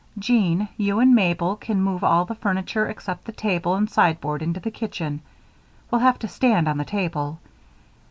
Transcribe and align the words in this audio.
Jean, 0.17 0.67
you 0.77 0.99
and 0.99 1.13
Mabel 1.13 1.55
can 1.55 1.79
move 1.79 2.03
all 2.03 2.25
the 2.25 2.33
furniture 2.33 2.87
except 2.87 3.25
the 3.25 3.31
table 3.31 3.75
and 3.75 3.87
sideboard 3.87 4.41
into 4.41 4.59
the 4.59 4.71
kitchen 4.71 5.21
we'll 5.91 6.01
have 6.01 6.17
to 6.17 6.27
stand 6.27 6.67
on 6.67 6.79
the 6.79 6.83
table. 6.85 7.39